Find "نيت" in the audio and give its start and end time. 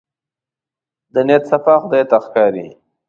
1.27-1.43